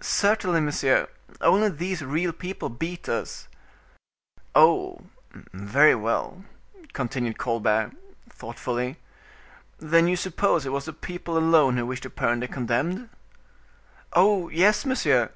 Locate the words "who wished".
11.76-12.04